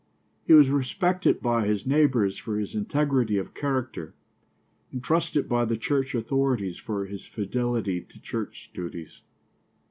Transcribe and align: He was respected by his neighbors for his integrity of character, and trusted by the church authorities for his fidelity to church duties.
He 0.47 0.53
was 0.53 0.71
respected 0.71 1.41
by 1.41 1.67
his 1.67 1.85
neighbors 1.85 2.35
for 2.35 2.57
his 2.57 2.73
integrity 2.73 3.37
of 3.37 3.53
character, 3.53 4.15
and 4.91 5.03
trusted 5.03 5.47
by 5.47 5.63
the 5.65 5.77
church 5.77 6.15
authorities 6.15 6.77
for 6.79 7.05
his 7.05 7.27
fidelity 7.27 8.01
to 8.01 8.19
church 8.19 8.71
duties. 8.73 9.21